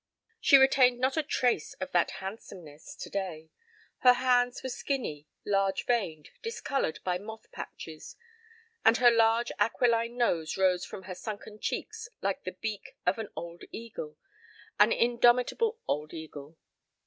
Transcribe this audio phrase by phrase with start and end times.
[0.39, 3.51] She retained not a trace of that handsomeness today.
[3.99, 8.15] Her hands were skinny, large veined, discolored by moth patches,
[8.83, 13.29] and her large aquiline nose rose from her sunken cheeks like the beak of an
[13.35, 14.17] old eagle
[14.79, 16.57] an indomitable old eagle.